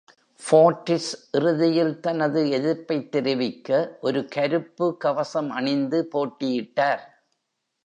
Fortis 0.41 1.09
இறுதியில் 1.31 1.99
தனது 1.99 2.41
எதிர்ப்பைத் 2.49 3.11
தெரிவிக்க 3.11 3.97
ஒரு 4.01 4.25
கருப்பு 4.25 4.97
கவசம் 4.97 5.49
அணிந்து 5.49 6.07
போட்டியிட்டார். 6.11 7.05